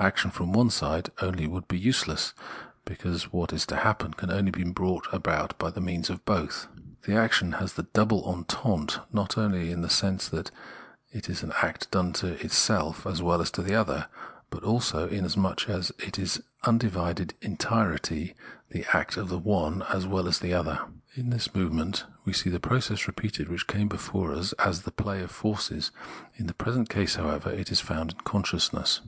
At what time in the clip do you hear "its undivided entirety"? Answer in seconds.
16.42-18.34